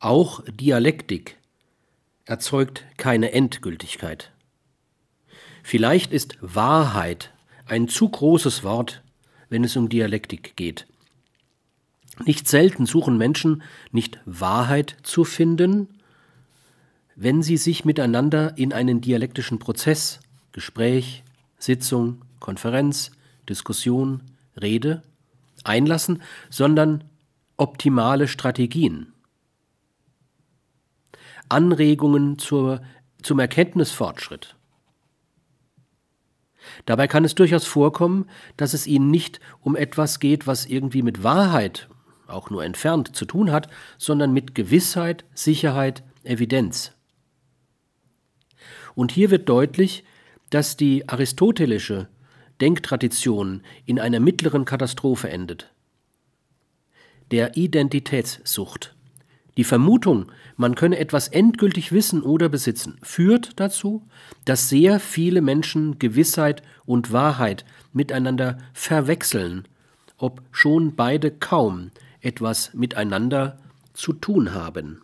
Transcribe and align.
Auch 0.00 0.44
Dialektik 0.46 1.38
erzeugt 2.24 2.84
keine 2.98 3.32
Endgültigkeit. 3.32 4.30
Vielleicht 5.64 6.12
ist 6.12 6.38
Wahrheit 6.40 7.32
ein 7.66 7.88
zu 7.88 8.08
großes 8.08 8.62
Wort, 8.62 9.02
wenn 9.48 9.64
es 9.64 9.76
um 9.76 9.88
Dialektik 9.88 10.56
geht. 10.56 10.86
Nicht 12.24 12.46
selten 12.46 12.86
suchen 12.86 13.18
Menschen 13.18 13.62
nicht 13.90 14.20
Wahrheit 14.24 14.96
zu 15.02 15.24
finden, 15.24 15.88
wenn 17.16 17.42
sie 17.42 17.56
sich 17.56 17.84
miteinander 17.84 18.56
in 18.56 18.72
einen 18.72 19.00
dialektischen 19.00 19.58
Prozess, 19.58 20.20
Gespräch, 20.52 21.24
Sitzung, 21.58 22.24
Konferenz, 22.38 23.10
Diskussion, 23.48 24.22
Rede 24.60 25.02
einlassen, 25.64 26.22
sondern 26.50 27.02
optimale 27.56 28.28
Strategien. 28.28 29.12
Anregungen 31.48 32.38
zur, 32.38 32.82
zum 33.22 33.38
Erkenntnisfortschritt. 33.38 34.56
Dabei 36.86 37.06
kann 37.06 37.24
es 37.24 37.34
durchaus 37.34 37.64
vorkommen, 37.64 38.26
dass 38.56 38.74
es 38.74 38.86
ihnen 38.86 39.10
nicht 39.10 39.40
um 39.60 39.76
etwas 39.76 40.20
geht, 40.20 40.46
was 40.46 40.66
irgendwie 40.66 41.02
mit 41.02 41.22
Wahrheit, 41.22 41.88
auch 42.26 42.50
nur 42.50 42.64
entfernt, 42.64 43.16
zu 43.16 43.24
tun 43.24 43.50
hat, 43.50 43.68
sondern 43.96 44.32
mit 44.32 44.54
Gewissheit, 44.54 45.24
Sicherheit, 45.34 46.02
Evidenz. 46.24 46.92
Und 48.94 49.12
hier 49.12 49.30
wird 49.30 49.48
deutlich, 49.48 50.04
dass 50.50 50.76
die 50.76 51.08
aristotelische 51.08 52.08
Denktradition 52.60 53.62
in 53.86 54.00
einer 54.00 54.20
mittleren 54.20 54.64
Katastrophe 54.64 55.30
endet. 55.30 55.72
Der 57.30 57.56
Identitätssucht. 57.56 58.96
Die 59.58 59.64
Vermutung, 59.64 60.30
man 60.56 60.76
könne 60.76 60.98
etwas 61.00 61.26
endgültig 61.26 61.90
wissen 61.90 62.22
oder 62.22 62.48
besitzen, 62.48 62.96
führt 63.02 63.58
dazu, 63.58 64.06
dass 64.44 64.68
sehr 64.68 65.00
viele 65.00 65.40
Menschen 65.40 65.98
Gewissheit 65.98 66.62
und 66.86 67.12
Wahrheit 67.12 67.64
miteinander 67.92 68.58
verwechseln, 68.72 69.66
ob 70.16 70.42
schon 70.52 70.94
beide 70.94 71.32
kaum 71.32 71.90
etwas 72.20 72.72
miteinander 72.72 73.58
zu 73.94 74.12
tun 74.12 74.54
haben. 74.54 75.02